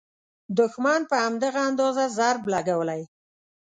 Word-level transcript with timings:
دوښمن 0.57 1.01
په 1.09 1.15
همدغه 1.23 1.61
اندازه 1.69 2.03
ضرب 2.17 2.43
لګولی. 2.53 3.01